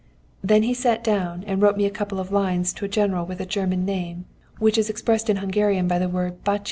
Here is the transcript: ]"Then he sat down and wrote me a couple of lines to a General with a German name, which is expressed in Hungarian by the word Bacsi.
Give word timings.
]"Then 0.43 0.63
he 0.63 0.73
sat 0.73 1.03
down 1.03 1.43
and 1.45 1.61
wrote 1.61 1.77
me 1.77 1.85
a 1.85 1.91
couple 1.91 2.19
of 2.19 2.31
lines 2.31 2.73
to 2.73 2.85
a 2.85 2.87
General 2.87 3.23
with 3.23 3.39
a 3.39 3.45
German 3.45 3.85
name, 3.85 4.25
which 4.57 4.79
is 4.79 4.89
expressed 4.89 5.29
in 5.29 5.37
Hungarian 5.37 5.87
by 5.87 5.99
the 5.99 6.09
word 6.09 6.43
Bacsi. 6.43 6.59